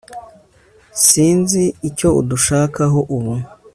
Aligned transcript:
sinzi 1.05 1.63
icyo 1.89 2.09
udushakaho 2.19 2.99
ubu 3.15 3.33